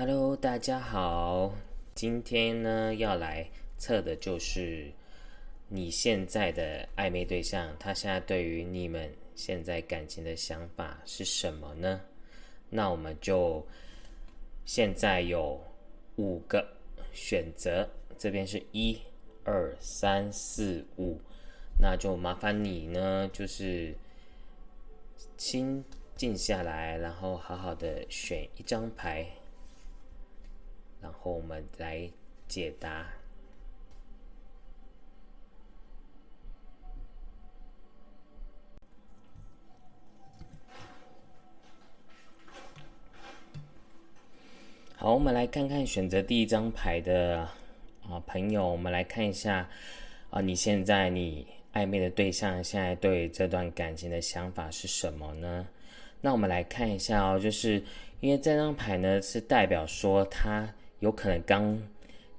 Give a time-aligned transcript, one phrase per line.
[0.00, 1.52] Hello，大家好。
[1.94, 4.90] 今天呢，要来测的就是
[5.68, 12.00] 你现在的暧昧对象，他现在对于你们现在感情的想法是什么呢？
[12.70, 13.62] 那我们就
[14.64, 15.60] 现在有
[16.16, 16.66] 五个
[17.12, 17.86] 选择，
[18.16, 18.98] 这边是一、
[19.44, 21.20] 二、三、四、五，
[21.78, 23.94] 那就麻烦你呢，就是
[25.36, 25.84] 心
[26.16, 29.26] 静下来，然后好好的选一张牌。
[31.02, 32.08] 然后我们来
[32.46, 33.06] 解答。
[44.96, 47.48] 好，我们来看看选择第一张牌的
[48.06, 49.66] 啊朋友，我们来看一下
[50.28, 55.66] 啊，你现在你暧昧的对象现在对这段感情的想法是什么呢？
[56.20, 57.82] 那我们来看一下哦，就是
[58.20, 60.68] 因为这张牌呢是代表说他。
[61.00, 61.76] 有可能刚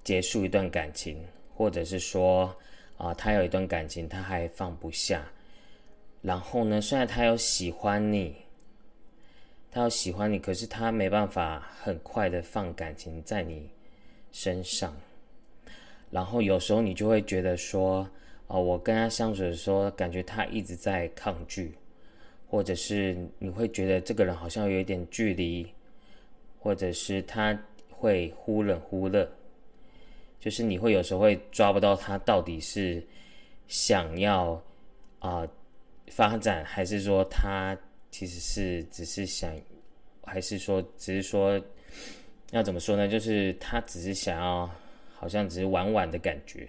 [0.03, 1.17] 结束一段感情，
[1.55, 2.55] 或者是说
[2.98, 5.23] 啊，他有一段感情他还放不下。
[6.21, 8.35] 然后呢，虽然他有喜欢你，
[9.71, 13.67] 他有喜欢你，可是他没办法很快的放感情在你
[14.32, 14.95] 身上。
[16.12, 18.07] 然后有时候你就会觉得说，
[18.48, 21.73] 啊，我跟他相处的时候，感觉他一直在抗拒，
[22.48, 25.67] 或者是你会觉得这个人好像有一点距离，
[26.59, 27.59] 或者是他。
[28.02, 29.32] 会忽冷忽热，
[30.40, 33.02] 就是你会有时候会抓不到他到底是
[33.68, 34.60] 想要
[35.20, 35.48] 啊
[36.07, 37.77] 发展，还是说他
[38.10, 39.55] 其实是只是想，
[40.24, 41.62] 还是说只是说
[42.49, 43.07] 要怎么说呢？
[43.07, 44.68] 就是他只是想要，
[45.13, 46.68] 好像只是玩玩的感觉。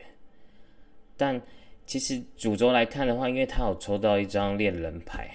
[1.16, 1.40] 但
[1.86, 5.30] 其实主轴来看的话，因为他有抽到一张恋人牌，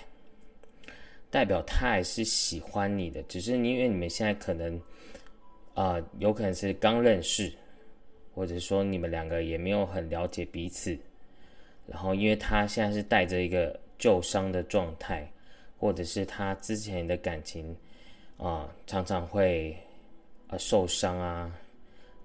[1.32, 4.80] 代表他还是喜欢你的，只是因为你们现在可能。
[5.78, 7.54] 啊，有可能是刚认识，
[8.34, 10.98] 或者说你们两个也没有很了解彼此，
[11.86, 15.32] 然后因为他现在是带着一个旧伤的状态，
[15.78, 17.78] 或者是他之前的感情
[18.38, 19.78] 啊，常常会
[20.48, 21.56] 呃受伤啊，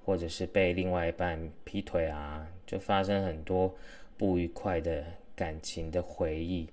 [0.03, 3.71] 或者是被另外一半劈腿啊，就发生很多
[4.17, 5.05] 不愉快的
[5.37, 6.67] 感情的回忆，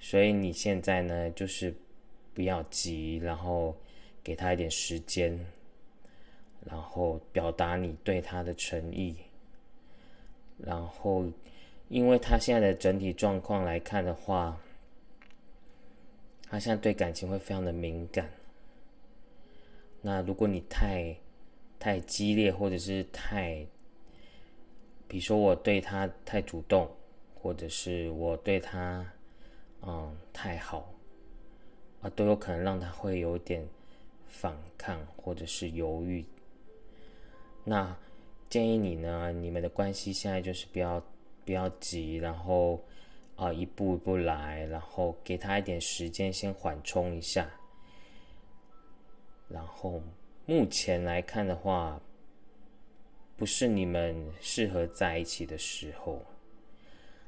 [0.00, 1.74] 所以你现在呢，就是
[2.32, 3.76] 不要急，然后
[4.22, 5.38] 给他一点时间。
[6.64, 9.14] 然后表达你对他的诚意，
[10.56, 11.26] 然后，
[11.88, 14.58] 因为他现在的整体状况来看的话，
[16.48, 18.30] 他现在对感情会非常的敏感。
[20.00, 21.14] 那如果你太
[21.78, 23.66] 太激烈，或者是太，
[25.06, 26.90] 比如说我对他太主动，
[27.34, 29.06] 或者是我对他
[29.82, 30.90] 嗯太好，
[32.00, 33.66] 啊，都有可能让他会有点
[34.26, 36.24] 反抗，或者是犹豫。
[37.64, 37.96] 那
[38.50, 39.32] 建议你呢？
[39.32, 41.02] 你们的关系现在就是不要
[41.44, 42.78] 不要急，然后
[43.36, 47.48] 啊一步一步来，然后给他一点时间先缓冲一下。
[49.48, 50.02] 然后
[50.46, 52.00] 目前来看的话，
[53.36, 56.22] 不是你们适合在一起的时候。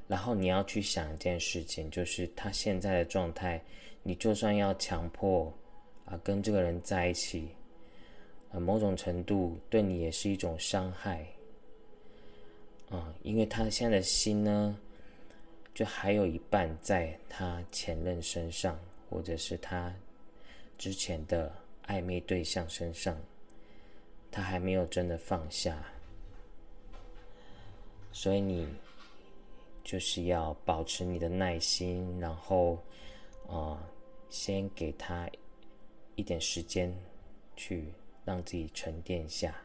[0.07, 3.61] 然后你要去想一件事情，就是他现在的状态，
[4.03, 5.53] 你就算要强迫
[6.05, 7.49] 啊跟这个人在一起。
[8.51, 11.27] 啊，某种程度对你也是一种伤害，
[12.89, 14.77] 啊，因为他现在的心呢，
[15.73, 19.93] 就还有一半在他前任身上，或者是他
[20.77, 21.53] 之前的
[21.87, 23.17] 暧昧对象身上，
[24.31, 25.83] 他还没有真的放下，
[28.13, 28.67] 所以你
[29.83, 32.81] 就是要保持你的耐心，然后
[33.47, 33.77] 啊，
[34.29, 35.29] 先给他
[36.15, 36.95] 一点时间
[37.55, 37.85] 去。
[38.27, 39.55] 让自己沉淀下。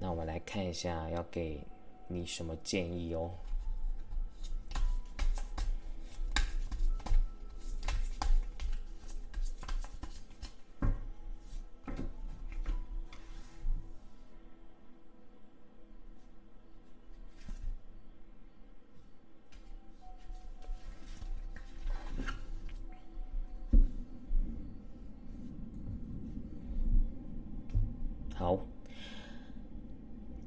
[0.00, 1.60] 那我们来看一下，要给
[2.08, 3.30] 你什么建议哦。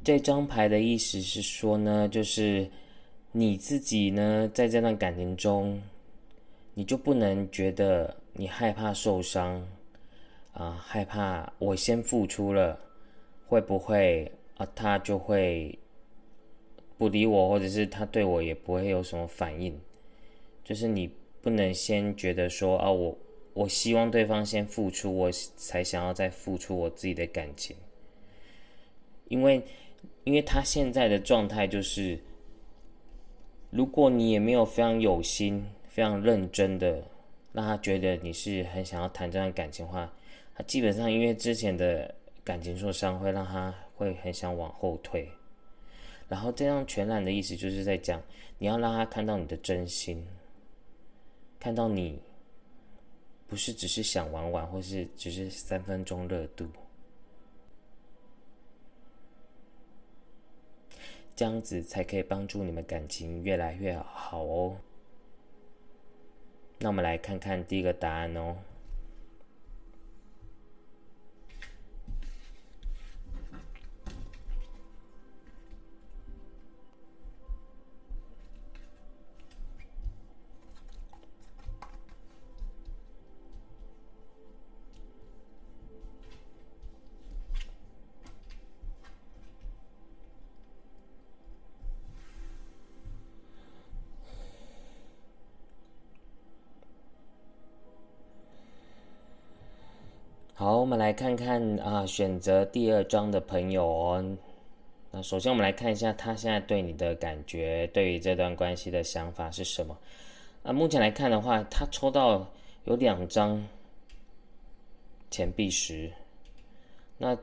[0.09, 2.67] 这张牌的意思是说呢，就是
[3.31, 5.79] 你自己呢，在这段感情中，
[6.73, 9.67] 你就不能觉得你害怕受伤
[10.53, 12.79] 啊，害怕我先付出了，
[13.45, 15.77] 会不会啊，他就会
[16.97, 19.79] 不理我，或者是他对我也不会有什么反应，
[20.63, 23.15] 就是你不能先觉得说啊，我
[23.53, 27.75] 我希望对方先付出，我才想要再付出我自己的感情。
[29.27, 29.61] 因为，
[30.23, 32.19] 因为他现在的状态就是，
[33.69, 37.03] 如果你也没有非常有心、非常认真的
[37.53, 40.13] 让他觉得你是很想要谈这段感情的话，
[40.55, 42.13] 他基本上因为之前的
[42.43, 45.29] 感情受伤，会让他会很想往后退。
[46.27, 48.21] 然后这样全然的意思就是在讲，
[48.59, 50.23] 你要让他看到你的真心，
[51.59, 52.19] 看到你
[53.47, 56.67] 不是只是想玩玩，或是只是三分钟热度，
[61.39, 64.75] 这样子才可以帮助你们感情越来越好哦。
[66.79, 68.57] 那我们来看看第一个答案哦。
[101.09, 104.37] 来看看啊，选择第二张的朋友哦。
[105.09, 109.97] 那首先我们来看一下他现在对你的感觉，对于这段关系的想法是什么？
[110.61, 112.47] 啊，目前来看的话，他抽到
[112.83, 113.67] 有两张
[115.31, 116.11] 钱币十。
[117.17, 117.35] 那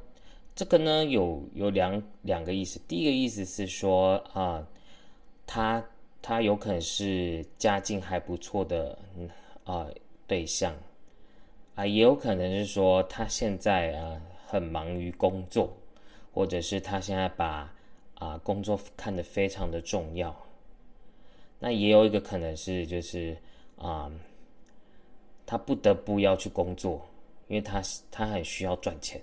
[0.54, 2.80] 这个呢，有有两两个意思。
[2.86, 4.64] 第一个意思是说啊，
[5.44, 5.84] 他
[6.22, 8.96] 他有可能是家境还不错的
[9.64, 9.88] 啊
[10.28, 10.72] 对象。
[11.76, 15.70] 啊，也有可能是说他现在啊很忙于工作，
[16.32, 17.72] 或者是他现在把
[18.14, 20.34] 啊工作看得非常的重要。
[21.58, 23.36] 那也有一个可能是就是
[23.76, 24.10] 啊，
[25.44, 27.06] 他不得不要去工作，
[27.46, 29.20] 因为他他很需要赚钱。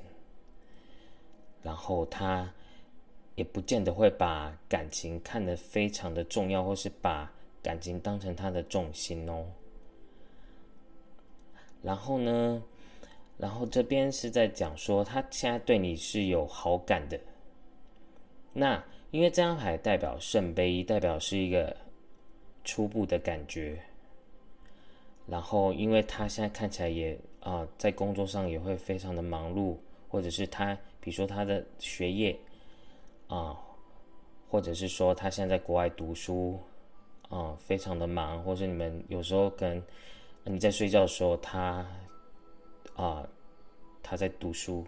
[1.64, 2.52] 然后他
[3.36, 7.32] 也不见得会把感情看得非常的重要，或是把
[7.64, 9.46] 感情当成他的重心哦。
[11.84, 12.64] 然后呢，
[13.38, 17.20] 然后这边是在讲说他现在对你是有好感的。
[18.54, 18.82] 那
[19.12, 21.76] 因为这张牌代表圣杯，代表是一个
[22.64, 23.78] 初步的感觉。
[25.28, 29.76] 然后因为他现在看起来也啊，在工作上也会非常的忙碌，
[30.08, 32.34] 或者是他比如说他的学业
[33.28, 33.60] 啊，
[34.50, 36.58] 或者是说他现在在国外读书
[37.28, 39.84] 啊，非常的忙，或者你们有时候跟。
[40.46, 41.88] 你在睡觉的时候，他
[42.96, 43.26] 啊，
[44.04, 44.86] 他在读书，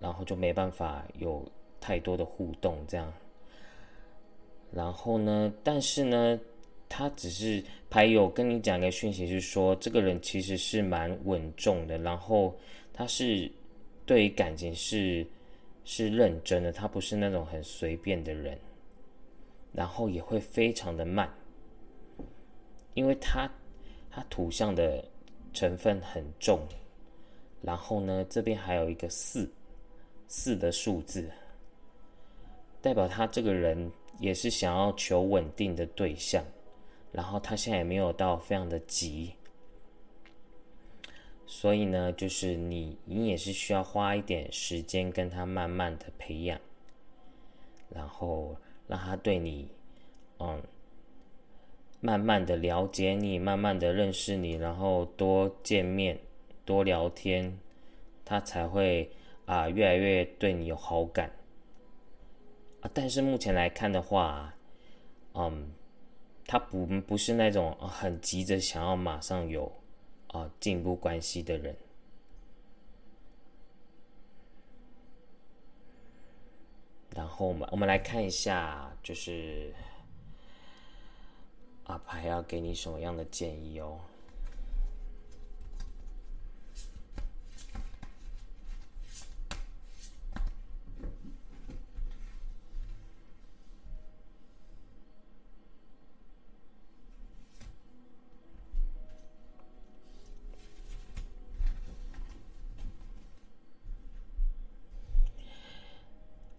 [0.00, 1.46] 然后就没办法有
[1.80, 3.12] 太多的互动，这样。
[4.72, 6.38] 然后呢，但是呢，
[6.88, 12.52] 他只是牌友跟你讲一个讯息，是说这个人其实是蛮稳重的，然后
[12.92, 13.48] 他是
[14.04, 15.24] 对于感情是
[15.84, 18.58] 是认真的，他不是那种很随便的人，
[19.72, 21.32] 然后也会非常的慢，
[22.94, 23.48] 因为他。
[24.10, 25.04] 它图像的
[25.52, 26.60] 成分很重，
[27.62, 29.48] 然后呢，这边还有一个四，
[30.26, 31.30] 四的数字，
[32.82, 36.44] 代表他这个人也是想要求稳定的对象，
[37.12, 39.32] 然后他现在也没有到非常的急，
[41.46, 46.60] 所以呢，就是你你也是需要花一点时间跟他慢慢的培养，
[47.88, 48.56] 然后
[48.88, 49.68] 让他对你，
[50.38, 50.60] 嗯。
[52.02, 56.18] 慢慢的了解你，慢慢的认识你，然后多见面，
[56.64, 57.58] 多聊天，
[58.24, 59.10] 他才会
[59.44, 61.30] 啊越来越对你有好感
[62.80, 62.90] 啊。
[62.94, 64.54] 但是目前来看的话，
[65.34, 65.72] 嗯，
[66.46, 69.70] 他不不是那种很急着想要马上有
[70.28, 71.76] 啊进一步关系的人。
[77.14, 79.74] 然后我们我们来看一下，就是。
[81.90, 83.98] 阿牌要给你什么样的建议哦？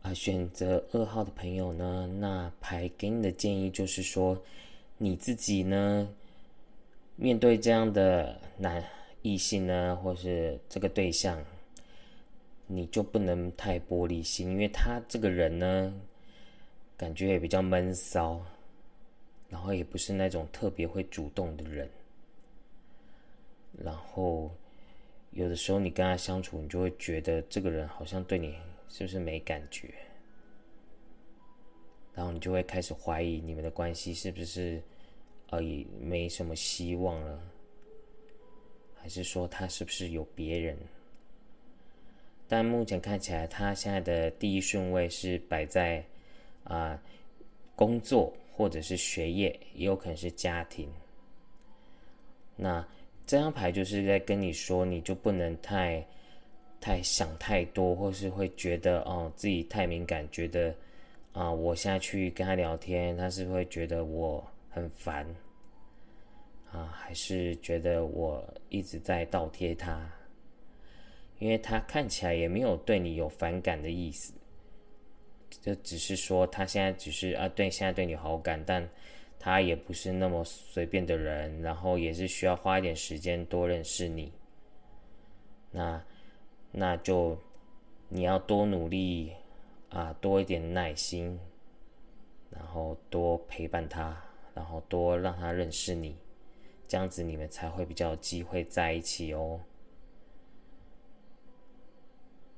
[0.01, 2.05] 啊，选择二号的朋友呢？
[2.19, 4.38] 那牌给你的建议就是说。
[5.03, 6.08] 你自己呢？
[7.15, 8.86] 面对这样的男
[9.24, 11.43] 异性呢，或是这个对象，
[12.67, 15.91] 你就不能太玻璃心，因为他这个人呢，
[16.96, 18.39] 感觉也比较闷骚，
[19.50, 21.89] 然后也不是那种特别会主动的人。
[23.84, 24.51] 然后
[25.31, 28.55] 有的时候你跟他相处，你就会觉得这个人好像对你
[28.88, 29.91] 是不是没感觉，
[32.13, 34.79] 然后你就会开始怀疑你们的关系是不是
[35.51, 37.39] 呃也没什么希望了，
[39.00, 40.75] 还是说他是不是有别人？
[42.48, 46.03] 但目前看起来，他现在的第一顺位是摆在
[46.65, 47.01] 啊
[47.77, 50.89] 工作或者是学业，也有可能是家庭。
[52.58, 52.86] 那
[53.25, 56.05] 这张牌就是在跟你说，你就不能太
[56.81, 60.75] 太想太多，或是会觉得哦自己太敏感，觉得
[61.31, 65.28] 啊我现在去跟他聊天，他是会觉得我很烦
[66.72, 70.10] 啊，还是觉得我一直在倒贴他？
[71.38, 74.34] 因为他看起来也没有对你有反感的意思，
[75.50, 78.88] 就只是说他现在只是啊对现在对你好感，但
[79.38, 84.32] 他也不是那么随便的人，然后也是需要花一点时间多认识你。
[85.72, 86.04] 那
[86.72, 87.38] 那就
[88.08, 89.32] 你要多努力
[89.90, 91.40] 啊，多一点耐心，
[92.51, 94.22] 然后多陪伴他，
[94.53, 96.15] 然后多让他认识你，
[96.88, 99.60] 这样子你们才会比较有机会在一起哦。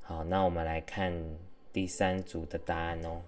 [0.02, 1.14] 好，那我们来看
[1.72, 3.22] 第三组的答案哦。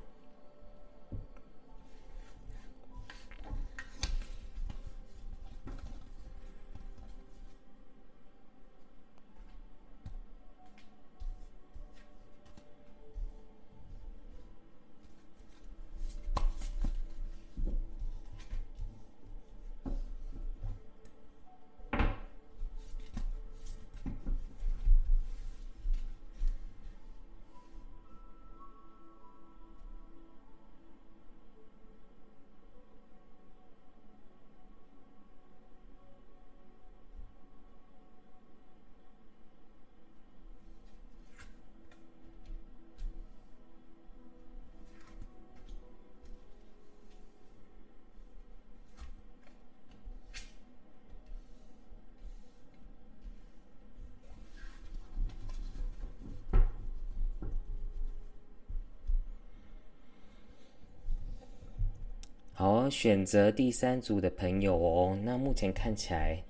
[62.90, 65.20] 选择第三组的朋友哦。
[65.24, 66.44] 那目前看起来，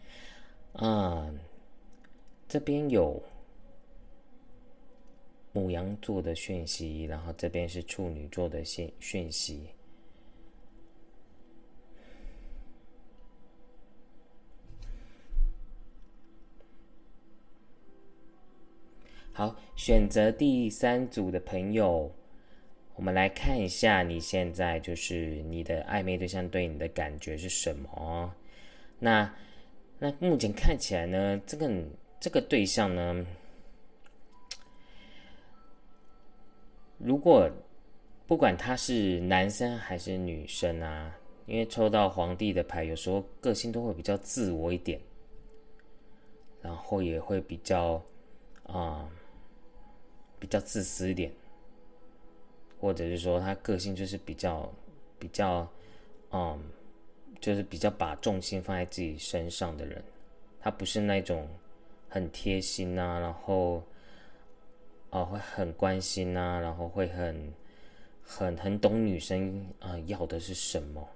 [0.73, 1.33] 啊，
[2.47, 3.21] 这边有
[5.51, 9.67] 母羊座的讯息，然后这边是处女座的讯讯息。
[19.31, 22.11] 好，选择第三组的朋友。
[22.95, 28.33] 我们来看一下，你现在就是你的暧昧对象对你的感觉是什么？
[28.99, 29.33] 那
[29.99, 31.69] 那目前看起来呢，这个
[32.21, 33.25] 这个对象呢，
[36.97, 37.51] 如果
[38.25, 41.13] 不管他是男生还是女生啊，
[41.45, 44.99] 因为抽到皇帝的牌，有时候个性都会比较自我一点，
[46.61, 48.01] 然后也会比较
[48.63, 49.07] 啊
[50.39, 51.29] 比较自私一点。
[52.85, 54.71] 或者是说他个性就是比较
[55.17, 55.67] 比较，
[56.31, 56.63] 嗯，
[57.41, 60.03] 就是比较把重心放在自己身上的人，
[60.59, 61.49] 他不是那种
[62.07, 63.81] 很贴心啊，然后
[65.09, 67.51] 哦会很关心啊，然后会很
[68.23, 71.09] 很很懂女生啊要的是什么。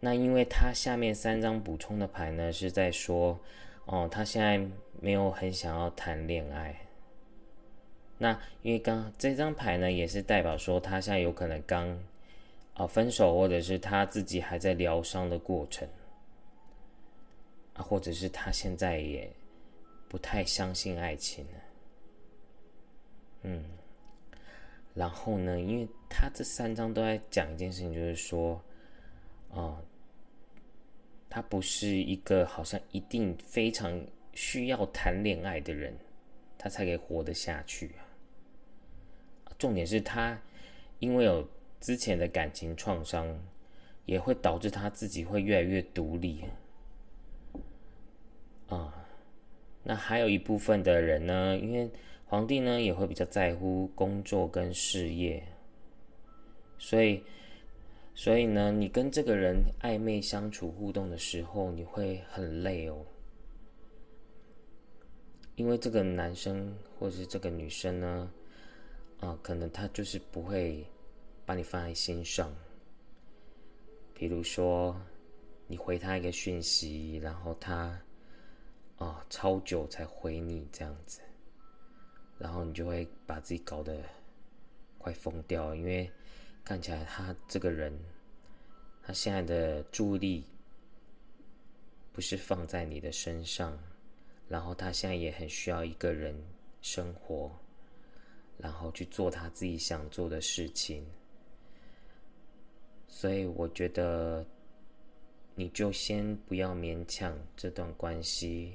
[0.00, 3.38] 那因为他下面三张补充的牌呢是在说，
[3.84, 4.60] 哦，他现在
[5.00, 6.74] 没有很想要谈恋爱。
[8.22, 11.98] 那因为刚这张牌呢，也是代表说他现在有可能刚
[12.74, 15.88] 啊分手，或者是他自己还在疗伤的过程
[17.72, 19.26] 啊，或者是他现在也
[20.06, 21.52] 不太相信爱情了。
[23.44, 23.64] 嗯，
[24.92, 28.62] 然后呢，因为他这三张都在讲一件事情，就是说，
[29.50, 29.80] 啊，
[31.30, 33.98] 他不是一个好像一定非常
[34.34, 35.96] 需要谈恋爱的人，
[36.58, 38.04] 他才可以活得下去啊。
[39.60, 40.40] 重点是他，
[41.00, 41.46] 因为有
[41.80, 43.38] 之前的感情创伤，
[44.06, 46.42] 也会导致他自己会越来越独立。
[48.68, 49.06] 啊，
[49.82, 51.90] 那还有一部分的人呢，因为
[52.24, 55.46] 皇帝呢也会比较在乎工作跟事业，
[56.78, 57.22] 所以，
[58.14, 63.04] 所以呢，你跟这个人暧昧相处互动的时候，你会很累哦，
[65.54, 68.30] 因为这个男生或者是这个女生呢。
[69.20, 70.86] 啊，可能他就是不会
[71.44, 72.54] 把你放在心上。
[74.14, 75.00] 比如说，
[75.66, 78.00] 你回他一个讯息，然后他
[78.96, 81.20] 啊超久才回你这样子，
[82.38, 84.02] 然后你就会把自己搞得
[84.98, 86.10] 快疯掉，因为
[86.64, 87.98] 看起来他这个人，
[89.02, 90.44] 他现在的注意力
[92.12, 93.78] 不是放在你的身上，
[94.48, 96.34] 然后他现在也很需要一个人
[96.82, 97.50] 生活，
[98.60, 101.04] 然后去做他自己想做的事情，
[103.08, 104.46] 所以我觉得。
[105.56, 108.72] 你就先不要勉强这段关系，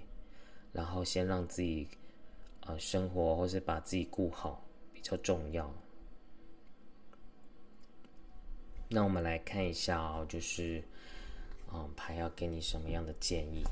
[0.71, 1.87] 然后先让自己
[2.59, 4.63] 呃生活，或是把自己顾好
[4.93, 5.73] 比较重要。
[8.87, 10.83] 那我们来看一下哦，就是
[11.73, 13.63] 嗯牌要给你什么样的建议？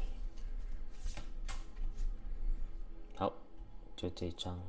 [3.16, 3.32] 好，
[3.96, 4.60] 就这张。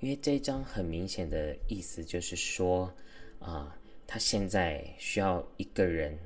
[0.00, 2.90] 因为这一张很明显的意思就是说，
[3.38, 3.76] 啊，
[4.06, 6.18] 他现在需要一个人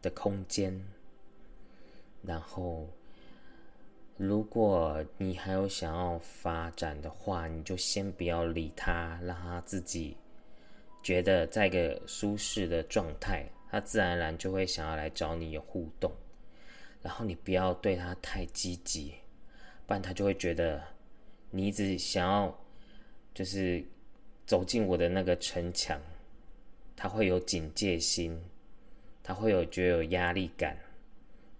[0.00, 0.80] 的空间。
[2.22, 2.88] 然后，
[4.16, 10.16] 如果你还有想要发展的话，你就先不要理他，让他自己
[11.02, 16.12] 觉得在一个舒适的状态，他自然而然就会想要来找你有互动。
[17.02, 19.14] 然后你不要对他太积极，
[19.86, 20.80] 不然他就会觉得
[21.50, 22.61] 你一直想要。
[23.34, 23.82] 就是
[24.46, 26.00] 走进我的那个城墙，
[26.94, 28.38] 他会有警戒心，
[29.22, 30.76] 他会有觉得有压力感、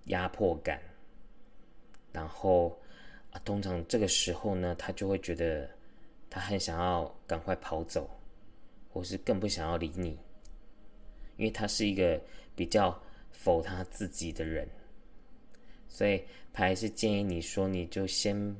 [0.04, 0.80] 压迫感，
[2.12, 2.78] 然后
[3.30, 5.70] 啊，通常这个时候呢，他就会觉得
[6.28, 8.10] 他很想要赶快跑走，
[8.92, 10.18] 或是更不想要理你，
[11.38, 12.20] 因为他是一个
[12.54, 14.68] 比较否他自己的人，
[15.88, 18.54] 所以还是建议你说，你就先。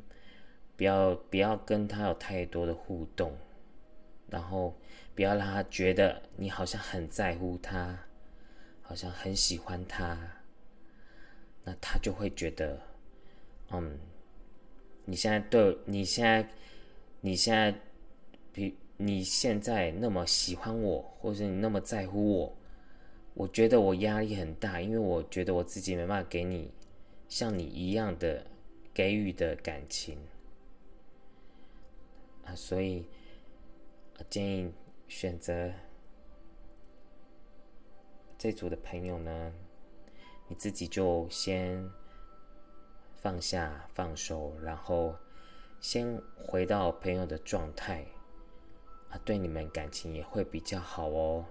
[0.82, 3.38] 不要不要跟他有太多的互动，
[4.28, 4.74] 然后
[5.14, 8.00] 不要让他觉得你好像很在乎他，
[8.82, 10.18] 好像很喜欢他，
[11.62, 12.80] 那他就会觉得，
[13.70, 13.96] 嗯，
[15.04, 16.48] 你现在对你现在
[17.20, 17.72] 你现在
[18.52, 22.56] 比你现在那么喜欢我，或者你那么在乎我，
[23.34, 26.72] 我觉得我压力很大，因为我觉得我自己没办法给你
[27.28, 28.44] 像你一样的
[28.92, 30.18] 给予的感情。
[32.44, 33.06] 啊，所以
[34.28, 34.72] 建议
[35.08, 35.72] 选择
[38.38, 39.52] 这组的朋友呢，
[40.48, 41.90] 你自己就先
[43.16, 45.16] 放下、放手，然后
[45.80, 48.04] 先回到朋友的状态，
[49.10, 51.44] 啊，对你们感情也会比较好哦。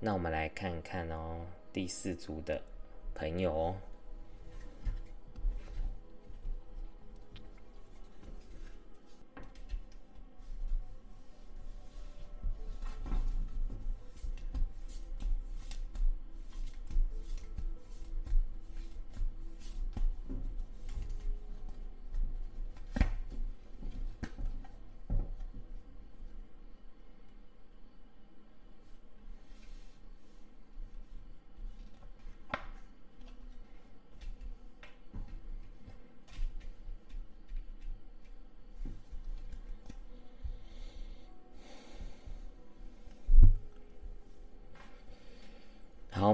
[0.00, 2.62] 那我们来看看哦，第四组的
[3.14, 3.76] 朋友哦。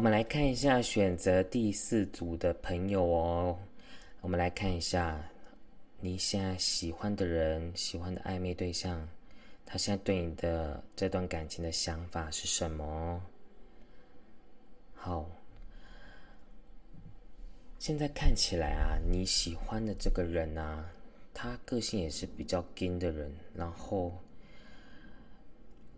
[0.00, 3.58] 我们来看一下选择第四组的朋友哦。
[4.22, 5.22] 我们来看一下
[6.00, 9.06] 你现在喜欢的人、喜欢的暧昧对象，
[9.66, 13.22] 他现在对你的这段感情的想法是什么？
[14.94, 15.30] 好，
[17.78, 20.90] 现在看起来啊，你喜欢的这个人啊，
[21.34, 24.14] 他个性也是比较硬的人，然后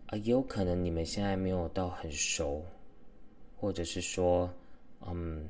[0.07, 2.65] 啊，也有可能你们现在没有到很熟。
[3.63, 4.53] 或者是说，
[5.07, 5.47] 嗯，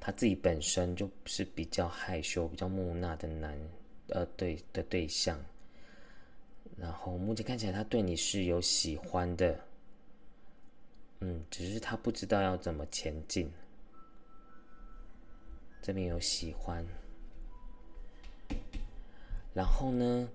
[0.00, 3.56] 他自己本身就是比较害羞、比较木讷的男，
[4.08, 5.38] 呃，对的对象。
[6.76, 9.60] 然后目前看起来，他对你是有喜欢的，
[11.20, 13.48] 嗯，只是他不知道要怎么前进。
[15.80, 16.84] 这边有喜欢，
[19.54, 20.28] 然后呢，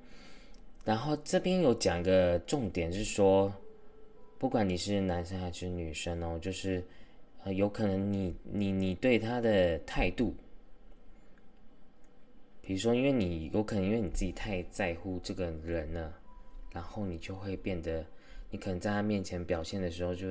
[0.85, 3.53] 然后这边有讲一个重点是说。
[4.45, 6.83] 不管你是男生还是女生哦，就是，
[7.43, 10.35] 呃，有可能你你你对他的态度，
[12.61, 16.13] 比如说，因为你有可能因为你自己太在乎这个人了，
[16.71, 18.05] 然后你就会变得，
[18.51, 20.27] 你可能在他面前表现的时候就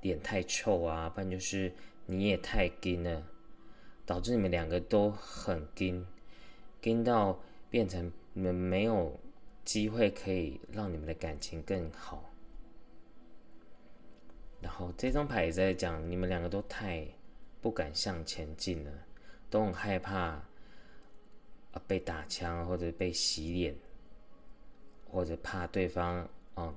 [0.00, 1.70] 脸太臭啊，不然就是
[2.06, 3.22] 你也太硬了，
[4.06, 6.06] 导致你们两个都很硬，
[6.84, 9.20] 硬到变成你们没有
[9.62, 12.24] 机会可以让你们的感情更好。
[14.60, 17.06] 然后这张牌也在讲，你们两个都太
[17.60, 18.92] 不敢向前进了，
[19.48, 23.76] 都很害怕啊被打枪或者被洗脸，
[25.08, 26.74] 或者怕对方嗯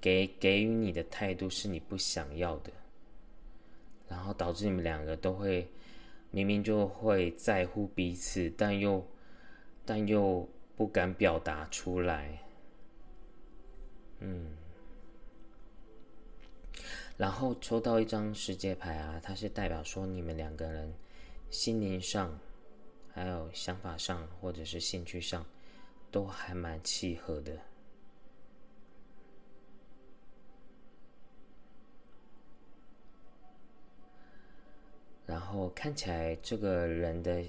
[0.00, 2.72] 给给予你的态度是你不想要的，
[4.08, 5.68] 然后导致你们两个都会
[6.32, 9.06] 明明就会在乎彼此，但又
[9.86, 12.42] 但又不敢表达出来，
[14.18, 14.56] 嗯。
[17.18, 20.94] 然后抽到一张世界牌啊，它是代表说你们两个人
[21.50, 22.38] 心灵上、
[23.12, 25.44] 还有想法上或者是兴趣上
[26.12, 27.58] 都还蛮契合的。
[35.26, 37.42] 然后看起来这个人的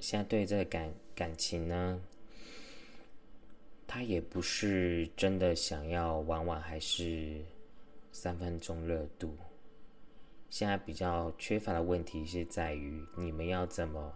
[0.00, 2.02] 现在对这个感感情呢，
[3.86, 7.40] 他也不是真的想要玩玩，还是。
[8.12, 9.36] 三分钟热度，
[10.50, 14.12] 现在比较缺乏的问题是在于你们要怎么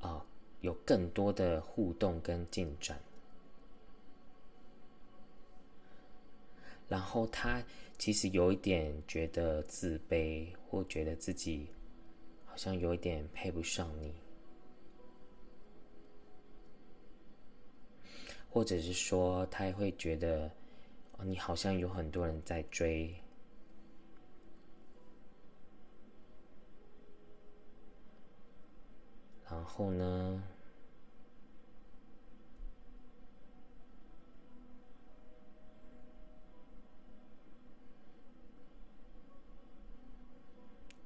[0.00, 0.24] 啊
[0.60, 2.98] 有更多的互动跟进展。
[6.88, 7.62] 然后他
[7.98, 11.66] 其实有一点觉得自卑，或觉得自己
[12.46, 14.14] 好像有一点配不上你，
[18.48, 20.50] 或者是说他会觉得。
[21.24, 23.14] 你好像有很多人在追，
[29.48, 30.42] 然后呢，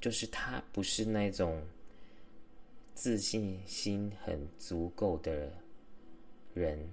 [0.00, 1.66] 就是他不是那种
[2.94, 5.50] 自信心很足够的
[6.52, 6.88] 人，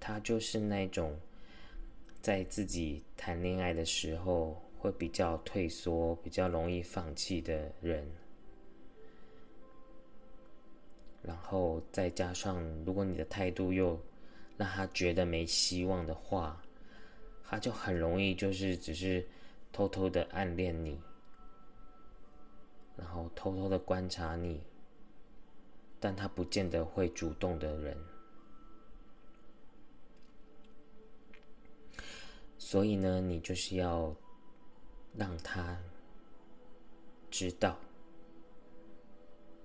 [0.00, 0.18] 他。
[0.20, 1.20] 就是那种
[2.22, 8.10] 在自己谈恋爱的时候会比较退缩、比较容易放弃的人，
[11.22, 14.00] 然后再加上如果你的态度又
[14.56, 16.62] 让他觉得没希望的话，
[17.44, 19.26] 他就很容易就是只是
[19.70, 20.98] 偷偷的暗恋你，
[22.96, 24.62] 然后偷偷的观察你，
[25.98, 27.96] 但他不见得会主动的人。
[32.62, 34.14] 所以呢，你就是要
[35.16, 35.78] 让他
[37.30, 37.78] 知道，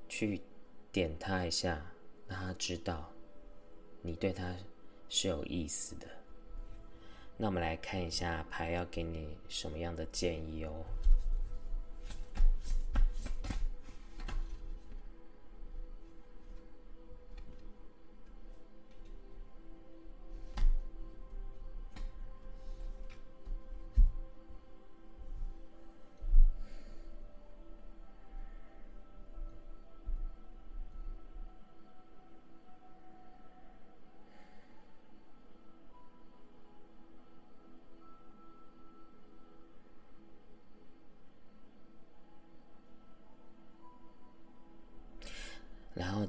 [0.08, 0.42] 去
[0.94, 1.86] 点他一下，
[2.26, 3.12] 让他知道
[4.02, 4.56] 你对他
[5.10, 6.08] 是有意思的。
[7.36, 10.72] 那我们来看一下牌要给你什么样的建议哦。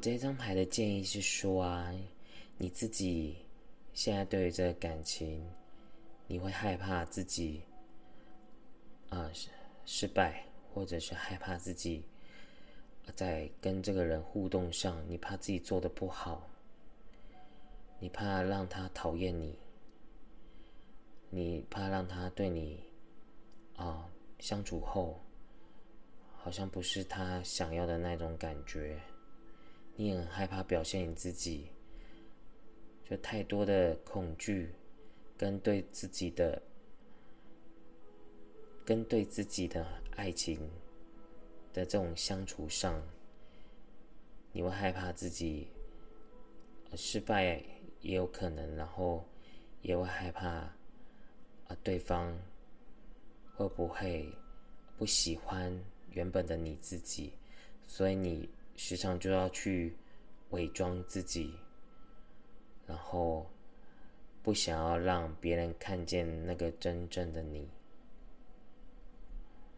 [0.07, 1.93] 这张牌的建议是说啊，
[2.59, 3.39] 你自己
[3.93, 5.45] 现在对于这个感情，
[6.29, 7.61] 你会害怕自己
[9.09, 9.49] 啊失
[9.85, 12.05] 失败，或者是害怕自己
[13.17, 16.49] 在跟这个人互动上，你怕自己做的不好，
[17.99, 19.59] 你怕让他讨厌你，
[21.31, 22.81] 你怕让他对你
[23.75, 25.19] 啊相处后，
[26.37, 29.01] 好像不是他想要的那种感觉。
[29.99, 31.69] 你很害怕表现你自己，
[33.09, 34.71] 就太多的恐惧，
[35.39, 36.61] 跟对自己的，
[38.85, 40.61] 跟对自己的爱情
[41.73, 43.03] 的这种相处上，
[44.53, 45.69] 你会害怕自己
[46.95, 47.65] 失败
[48.03, 49.25] 也有可能，然后
[49.81, 52.39] 也会害怕啊对方
[53.55, 54.31] 会不会
[54.99, 55.75] 不喜欢
[56.11, 57.33] 原本的你自己，
[57.89, 58.47] 所以你。
[58.77, 59.97] 时常就要去
[60.51, 61.55] 伪装自己，
[62.87, 63.51] 然后
[64.43, 67.69] 不想要让别人看见那个真正的你。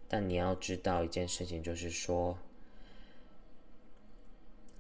[0.09, 2.37] 但你要知道一件事情，就是说，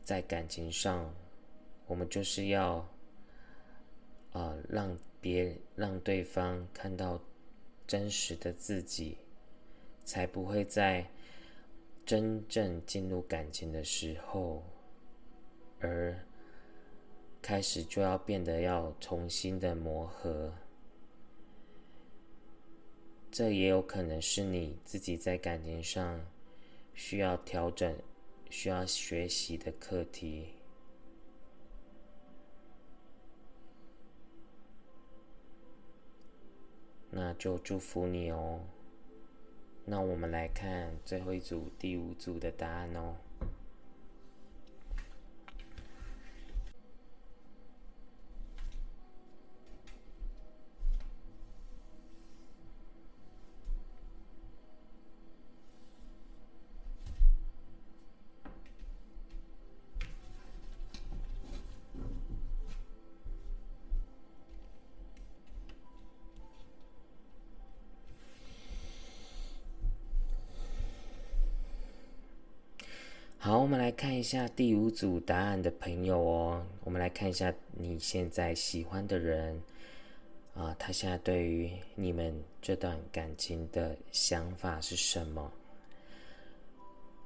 [0.05, 1.15] 在感情上，
[1.87, 2.89] 我们就是要
[4.33, 7.21] 啊，让别让对方看到
[7.87, 9.17] 真实的自己，
[10.05, 11.07] 才不会在。
[12.09, 14.63] 真正进入感情的时候，
[15.79, 16.19] 而
[17.43, 20.55] 开始就要变得要重新的磨合。
[23.31, 26.25] 这也有可能是你自己在感情上
[26.95, 27.95] 需要调整、
[28.49, 30.55] 需要学习的课题。
[37.11, 38.63] 那就祝福你哦。
[39.91, 43.15] 那我们来看最后一组第五组的答案哦。
[74.29, 76.67] 下第五组答案的朋友哦。
[76.85, 79.59] 我们来看一下你现在喜欢的人
[80.55, 85.51] 啊，他现在对于你们这段感情的想法是什么？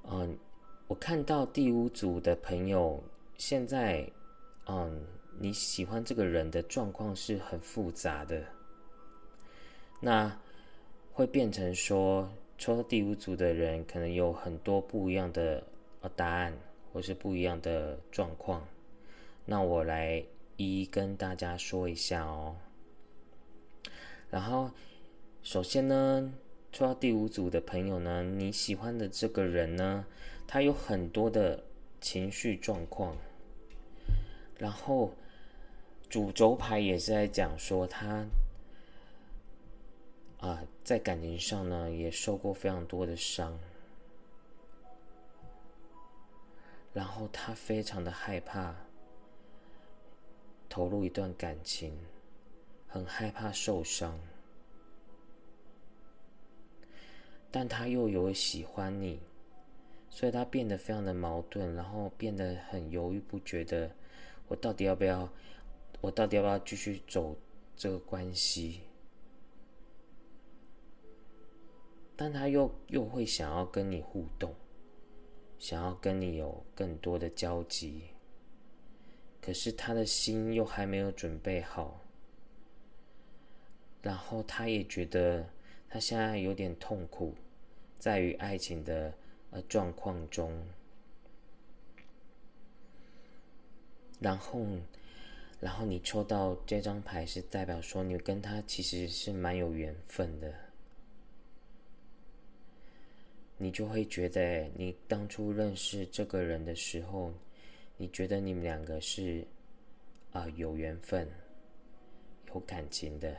[0.05, 0.39] 嗯，
[0.87, 3.03] 我看到第五组的朋友
[3.37, 4.09] 现在，
[4.67, 5.05] 嗯，
[5.41, 8.45] 你喜欢这个人的状况是很复杂的，
[9.99, 10.39] 那
[11.13, 15.61] 会变成说，抽到第五组的人可能有很多不一样的。
[16.17, 16.53] 答案
[16.93, 18.69] 或是不一样的状况，
[19.47, 20.25] 那我来
[20.57, 22.57] 一一跟大家说一下哦。
[24.31, 24.71] 然后，
[25.43, 26.33] 首先呢，
[26.71, 30.07] 抽到第五组的朋友呢，你喜欢的这个人呢，
[30.47, 31.65] 他有很多的
[32.01, 33.17] 情绪状况。
[34.59, 35.13] 然后，
[36.09, 38.27] 主轴牌也是在讲说他
[40.39, 43.59] 啊，在感情上呢，也受过非常多的伤。
[46.93, 48.75] 然后他非常的害怕
[50.69, 51.97] 投入一段感情，
[52.87, 54.19] 很害怕受伤，
[57.51, 59.21] 但他又有喜欢你，
[60.11, 63.91] 所以他变得非常的矛盾，然后变得很犹豫不决的，
[64.49, 65.29] 我到底要不要，
[66.01, 67.37] 我到底要不要继续走
[67.77, 68.83] 这个关系？
[72.15, 74.55] 但他又又会想要跟你互动。
[75.63, 78.03] 想要跟你有更多的交集，
[79.41, 82.01] 可是他的心又还没有准备好，
[84.03, 85.49] 然后他也觉得
[85.89, 87.37] 他现在有点痛苦，
[87.97, 89.15] 在于爱情的
[89.53, 90.67] 呃状况中，
[94.19, 94.67] 然后，
[95.61, 100.53] 然后你抽到这张牌是代表说你跟他其实是蛮有缘分的。
[103.63, 107.33] 你就会觉得，你当初认识这个人的时候，
[107.97, 109.47] 你觉得你们两个是
[110.33, 111.31] 啊有缘分、
[112.49, 113.37] 有感情的，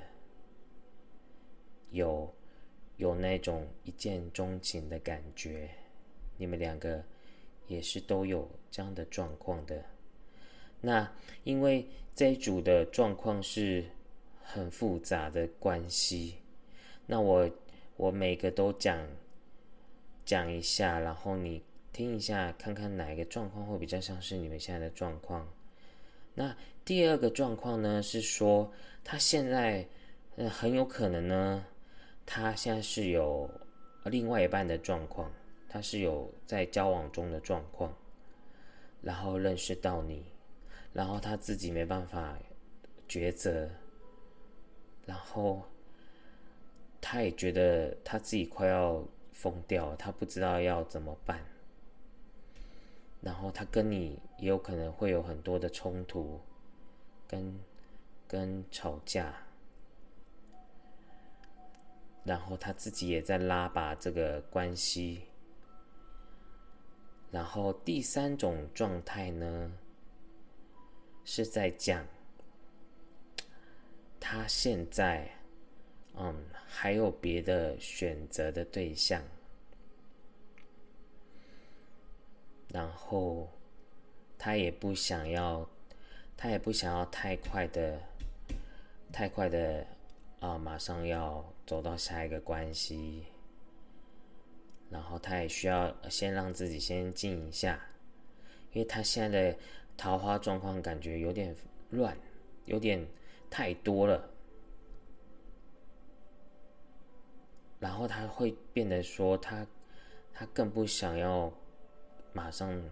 [1.91, 2.33] 有
[2.95, 5.69] 有那种一见钟情的感觉，
[6.37, 7.03] 你们两个
[7.67, 9.83] 也是都有这样的状况的。
[10.79, 13.83] 那因为这一组的状况是
[14.41, 16.35] 很复杂的关系，
[17.05, 17.51] 那我
[17.97, 19.05] 我每个都讲。
[20.25, 25.47] 讲一下，然后你听一下，看看哪一个状况会比较像是你们现在的状况。
[26.33, 26.55] 那
[26.85, 28.71] 第二个状况呢，是说
[29.03, 29.87] 他现在
[30.37, 31.65] 呃很有可能呢，
[32.25, 33.49] 他现在是有
[34.05, 35.31] 另外一半的状况，
[35.67, 37.93] 他是有在交往中的状况，
[39.01, 40.25] 然后认识到你，
[40.93, 42.37] 然后他自己没办法
[43.07, 43.69] 抉择，
[45.05, 45.61] 然后
[47.01, 49.05] 他也觉得他自己快要。
[49.43, 51.43] 疯掉，他不知道要怎么办。
[53.19, 56.39] 然后他跟你也有可能会有很多的冲突，
[57.27, 57.59] 跟
[58.25, 59.35] 跟吵架。
[62.23, 65.23] 然后他自己也在拉拔这个关系。
[67.29, 69.73] 然后第三种状态呢，
[71.25, 72.07] 是在讲
[74.21, 75.29] 他现在。
[76.15, 79.19] 嗯，还有别的选择的对象，
[82.73, 83.47] 然后
[84.37, 85.69] 他也不想要，
[86.35, 88.01] 他也不想要太快的，
[89.11, 89.85] 太快的
[90.39, 93.25] 啊，马上要走到下一个关系，
[94.89, 97.79] 然后他也需要先让自己先静一下，
[98.71, 99.57] 因为他现在的
[99.95, 101.55] 桃花状况感觉有点
[101.91, 102.17] 乱，
[102.65, 103.07] 有点
[103.51, 104.31] 太多了。
[107.79, 109.67] 然后他会变得说他，
[110.33, 111.53] 他更不想要
[112.33, 112.83] 马上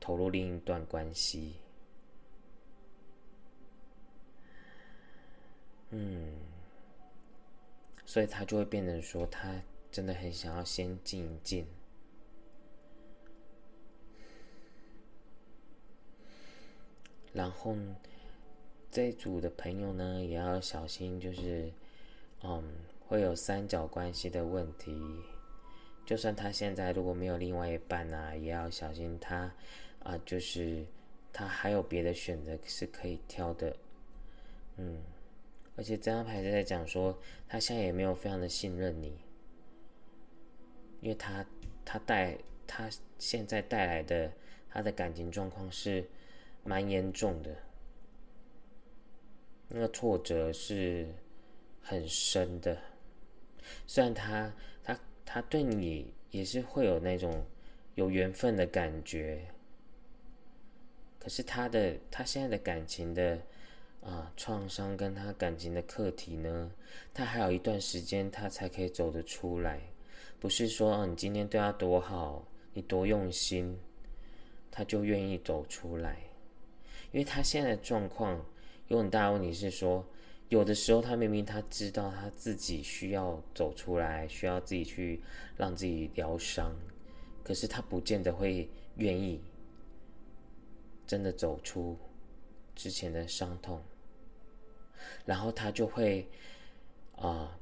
[0.00, 1.54] 投入另一段关系。
[5.90, 6.34] 嗯，
[8.04, 11.66] 所以他就会变成说，他真的很想要先静一静。
[17.32, 17.76] 然后，
[18.90, 21.72] 这组的朋友呢，也要小心，就是，
[22.42, 22.64] 嗯，
[23.06, 25.22] 会有三角关系的问题。
[26.08, 29.52] 就算他现在如果没有另外一半啊，也要小心他，
[29.98, 30.86] 啊，就是
[31.34, 33.76] 他还有别的选择是可以挑的，
[34.78, 35.02] 嗯。
[35.76, 39.18] 而且这张牌是在讲说，他现在也没有非常的信任你，
[41.02, 41.44] 因为他
[41.84, 44.32] 他带他现在带来的
[44.70, 46.08] 他的感情状况是。
[46.64, 47.56] 蛮严重的，
[49.68, 51.08] 那个挫折是
[51.80, 52.76] 很深的。
[53.86, 54.98] 虽然他他
[55.30, 57.44] 他对你也是会有那种
[57.96, 59.46] 有缘分的感觉，
[61.18, 63.38] 可是他的他现在的感情的
[64.00, 66.70] 啊创伤跟他感情的课题呢，
[67.12, 69.78] 他还有一段时间他才可以走得出来。
[70.40, 73.78] 不是说啊你今天对他多好，你多用心，
[74.70, 76.16] 他就愿意走出来。
[77.12, 78.46] 因为他现在的状况
[78.86, 80.06] 有很大的问题是说，
[80.48, 85.20] 有的时候他明明他知道他自己需要走出来，需要自己去
[85.56, 86.74] 让自己疗伤，
[87.44, 89.40] 可是他不见得会愿意
[91.06, 91.98] 真的走出
[92.74, 93.82] 之前的伤痛，
[95.24, 96.28] 然后他就会
[97.16, 97.58] 啊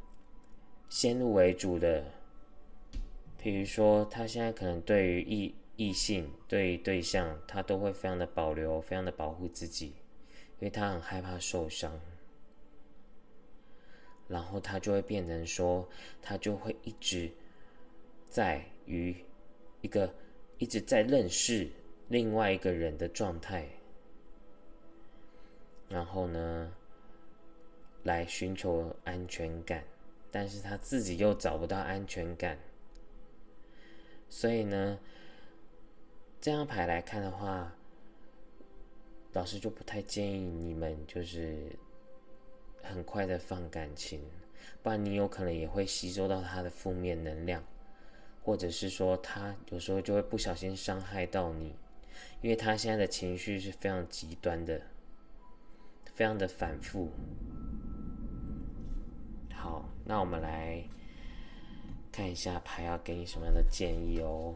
[0.88, 2.04] 先入为主的，
[3.36, 5.54] 比如说他现在可能对于异。
[5.78, 12.00] 异性对于对象，他都会非常的保留，非常的保护自己，因为他很害怕受伤。
[14.28, 15.88] 然后他就会变成说，
[16.20, 17.30] 他就会一直
[18.28, 19.14] 在于
[19.80, 20.14] 一个
[20.58, 21.68] 一直在认识
[22.08, 23.68] 另外一个人的状态，
[25.88, 26.72] 然后呢，
[28.02, 29.84] 来寻求安全感，
[30.30, 32.58] 但是他自己又找不到安全感，
[34.28, 34.98] 所以呢。
[36.38, 37.74] 这张牌来看的话，
[39.32, 41.76] 老师就不太建议你们就是
[42.82, 44.20] 很快的放感情，
[44.82, 47.62] 不然你有可能也会吸收到他的负面能量，
[48.42, 51.74] 或者是说他有时候就会不小心伤害到你，
[52.40, 54.82] 因为他现在的情绪是非常极端的，
[56.14, 57.10] 非常的反复。
[59.52, 60.84] 好，那我们来
[62.12, 64.54] 看一下牌要给你什么样的建议哦。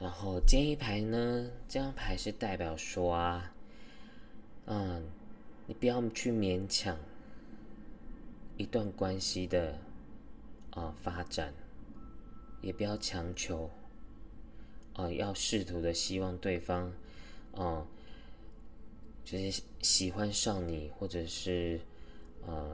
[0.00, 1.50] 然后建议牌呢？
[1.68, 3.52] 这张牌是代表说啊，
[4.64, 5.04] 嗯，
[5.66, 6.96] 你不要去勉强
[8.56, 9.76] 一段关系的
[10.70, 11.52] 啊发展，
[12.62, 13.68] 也不要强求
[14.94, 16.90] 啊，要试图的希望对方
[17.54, 17.86] 啊，
[19.22, 21.78] 就是喜欢上你，或者是
[22.46, 22.72] 啊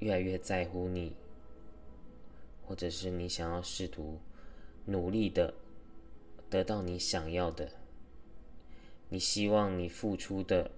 [0.00, 1.16] 越来越在乎你，
[2.66, 4.18] 或者是你想要试图。
[4.90, 5.54] 努力的
[6.50, 7.70] 得到你想要的，
[9.08, 10.72] 你希望你付出的，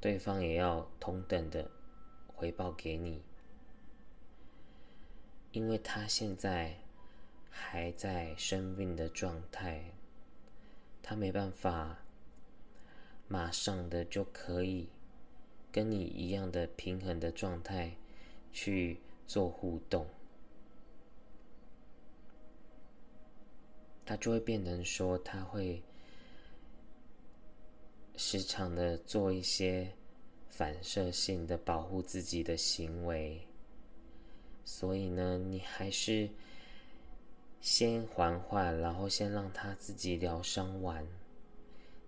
[0.00, 1.70] 对方也要同等的
[2.26, 3.22] 回报给你，
[5.52, 6.78] 因为他现在
[7.50, 9.92] 还在生病的状态，
[11.02, 11.98] 他没办法
[13.28, 14.88] 马上的就可以
[15.70, 17.96] 跟你一样的平衡的状态
[18.50, 20.06] 去做互动。
[24.06, 25.82] 他就会变成说，他会
[28.16, 29.92] 时常的做一些
[30.48, 33.46] 反射性的保护自己的行为，
[34.64, 36.30] 所以呢，你还是
[37.60, 41.04] 先缓缓，然后先让他自己疗伤完，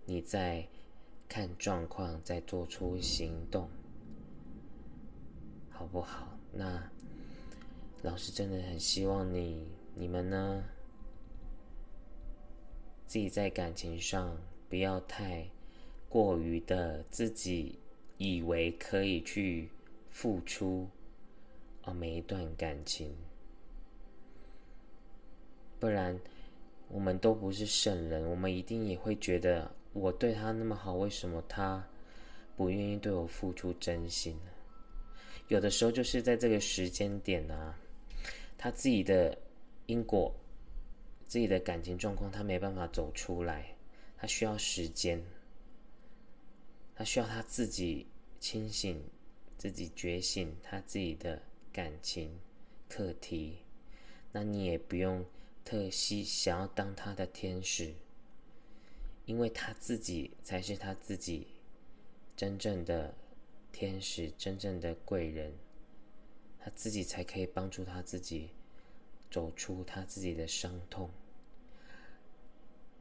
[0.06, 0.68] 你再
[1.28, 3.68] 看状况，再做出行动，
[5.68, 6.38] 好不好？
[6.52, 6.90] 那
[8.02, 10.64] 老师真的很希望你，你们呢？
[13.08, 14.36] 自己在感情上
[14.68, 15.48] 不要太
[16.10, 17.78] 过于的自己
[18.18, 19.70] 以为可以去
[20.10, 20.86] 付出
[21.82, 23.16] 啊每一段感情，
[25.80, 26.20] 不然
[26.88, 31.82] 我们都不是圣人，我们一定也会觉得我对他那么好，为什么他
[32.58, 34.50] 不愿意对我付出真心呢？
[35.48, 37.74] 有的时候就是在这个时间点啊，
[38.58, 39.38] 他自己的
[39.86, 40.30] 因果。
[41.28, 43.76] 自己的感情状况他没办法走出来，
[44.16, 45.22] 他需要时间，
[46.96, 48.06] 他需要他自己
[48.40, 49.04] 清醒、
[49.58, 52.40] 自己觉醒他自己的感情
[52.88, 53.58] 课题。
[54.32, 55.26] 那你也不用
[55.66, 57.92] 特希想要当他的天使，
[59.26, 61.48] 因为他自己才是他自己
[62.34, 63.14] 真正的
[63.70, 65.52] 天使、真正的贵人，
[66.58, 68.48] 他自己才可以帮助他自己。
[69.30, 71.10] 走出他自己的伤痛，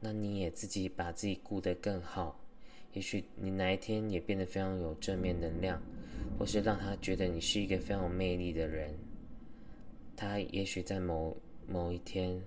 [0.00, 2.38] 那你也自己把自己顾得更好，
[2.92, 5.80] 也许你哪一天也变得非常有正面能量，
[6.38, 8.94] 或是让他觉得你是一个非常有魅力的人，
[10.16, 12.42] 他也许在某某一天，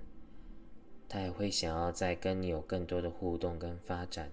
[1.10, 4.32] 他也会想要再跟你有更多的互动跟发展。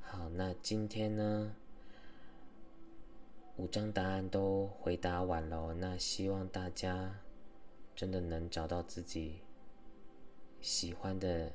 [0.00, 1.54] 好，那今天呢？
[3.56, 7.20] 五张答案都回答完了，那希望大家
[7.94, 9.40] 真的能找到自己
[10.60, 11.50] 喜欢的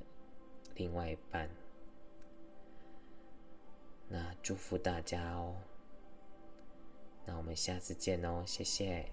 [0.74, 1.49] 另外一半。
[4.08, 5.56] 那祝福大家哦，
[7.26, 9.06] 那我们下次见哦，谢谢。